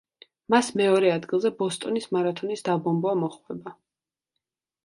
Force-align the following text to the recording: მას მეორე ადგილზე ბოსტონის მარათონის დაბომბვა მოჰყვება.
მას 0.53 0.69
მეორე 0.81 1.11
ადგილზე 1.15 1.51
ბოსტონის 1.59 2.09
მარათონის 2.17 2.65
დაბომბვა 2.71 3.15
მოჰყვება. 3.25 3.75